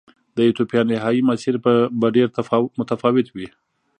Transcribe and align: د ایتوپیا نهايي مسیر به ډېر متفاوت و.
د 0.35 0.37
ایتوپیا 0.45 0.81
نهايي 0.91 1.21
مسیر 1.29 1.55
به 1.99 2.07
ډېر 2.15 2.27
متفاوت 2.79 3.27
و. 3.31 3.37